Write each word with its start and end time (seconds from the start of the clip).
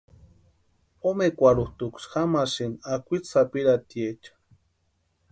Omekwarhutʼuksï 1.09 2.07
jamasïnti 2.11 2.85
akwitsi 2.93 3.29
sapirhatiecha. 3.31 4.33